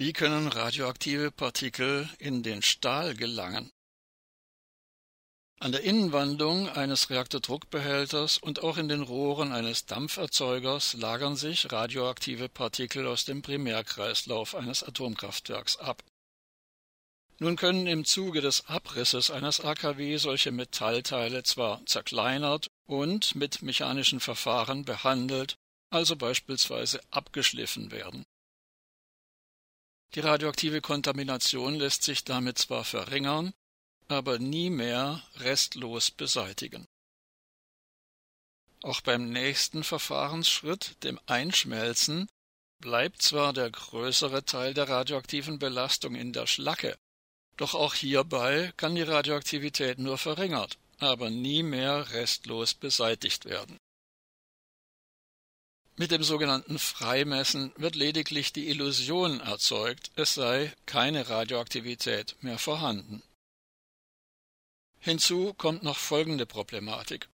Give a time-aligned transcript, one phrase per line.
[0.00, 3.70] Wie können radioaktive Partikel in den Stahl gelangen?
[5.58, 12.48] An der Innenwandung eines Reaktordruckbehälters und auch in den Rohren eines Dampferzeugers lagern sich radioaktive
[12.48, 16.02] Partikel aus dem Primärkreislauf eines Atomkraftwerks ab.
[17.38, 24.20] Nun können im Zuge des Abrisses eines AKW solche Metallteile zwar zerkleinert und mit mechanischen
[24.20, 25.56] Verfahren behandelt,
[25.90, 28.24] also beispielsweise abgeschliffen werden.
[30.14, 33.52] Die radioaktive Kontamination lässt sich damit zwar verringern,
[34.08, 36.88] aber nie mehr restlos beseitigen.
[38.82, 42.28] Auch beim nächsten Verfahrensschritt, dem Einschmelzen,
[42.80, 46.96] bleibt zwar der größere Teil der radioaktiven Belastung in der Schlacke,
[47.56, 53.78] doch auch hierbei kann die Radioaktivität nur verringert, aber nie mehr restlos beseitigt werden.
[55.96, 63.22] Mit dem sogenannten Freimessen wird lediglich die Illusion erzeugt, es sei keine Radioaktivität mehr vorhanden.
[64.98, 67.28] Hinzu kommt noch folgende Problematik.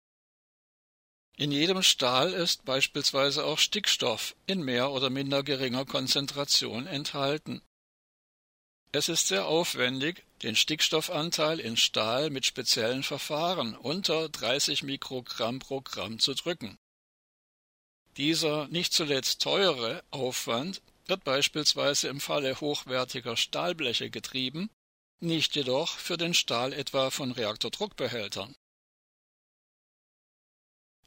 [1.36, 7.62] In jedem Stahl ist beispielsweise auch Stickstoff in mehr oder minder geringer Konzentration enthalten.
[8.92, 15.80] Es ist sehr aufwendig, den Stickstoffanteil in Stahl mit speziellen Verfahren unter 30 Mikrogramm pro
[15.80, 16.78] Gramm zu drücken.
[18.16, 24.70] Dieser nicht zuletzt teure Aufwand wird beispielsweise im Falle hochwertiger Stahlbleche getrieben
[25.22, 28.54] nicht jedoch für den Stahl etwa von Reaktordruckbehältern.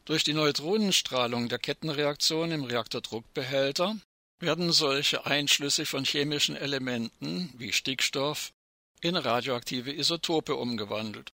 [0.05, 3.97] Durch die Neutronenstrahlung der Kettenreaktion im Reaktordruckbehälter
[4.39, 8.53] werden solche Einschlüsse von chemischen Elementen wie Stickstoff
[9.01, 11.31] in radioaktive Isotope umgewandelt.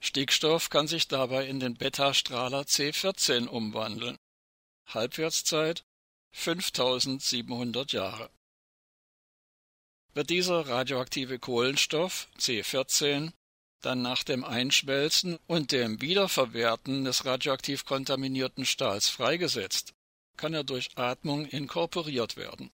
[0.00, 4.16] Stickstoff kann sich dabei in den Beta-Strahler C14 umwandeln.
[4.88, 5.84] Halbwertszeit
[6.32, 8.30] 5700 Jahre
[10.14, 13.32] wird dieser radioaktive Kohlenstoff C14
[13.82, 19.94] dann nach dem Einschmelzen und dem Wiederverwerten des radioaktiv kontaminierten Stahls freigesetzt,
[20.36, 22.72] kann er durch Atmung inkorporiert werden.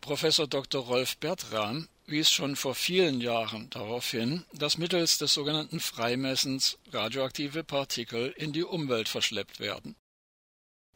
[0.00, 0.84] Professor Dr.
[0.84, 7.64] Rolf Bertram wies schon vor vielen Jahren darauf hin, dass mittels des sogenannten Freimessens radioaktive
[7.64, 9.96] Partikel in die Umwelt verschleppt werden.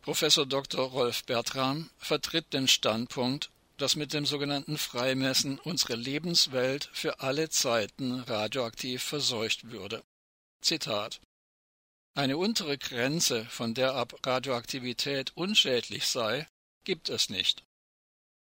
[0.07, 0.89] Professor Dr.
[0.91, 8.21] Rolf Bertram vertritt den Standpunkt, dass mit dem sogenannten Freimessen unsere Lebenswelt für alle Zeiten
[8.21, 10.05] radioaktiv verseucht würde.
[10.61, 11.21] Zitat
[12.15, 16.47] Eine untere Grenze, von der ab Radioaktivität unschädlich sei,
[16.85, 17.65] gibt es nicht.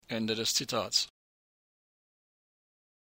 [0.07, 1.09] Ende des Zitats.